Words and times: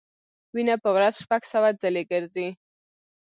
وینه 0.53 0.75
په 0.83 0.89
ورځ 0.95 1.13
شپږ 1.23 1.41
سوه 1.53 1.69
ځلې 1.81 2.03
ګرځي. 2.11 2.47